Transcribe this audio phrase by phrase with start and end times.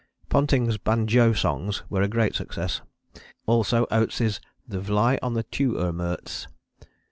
[0.29, 2.81] Ponting's banjo songs were a great success,
[3.45, 6.47] also Oates's 'The Vly on the tu urmuts.'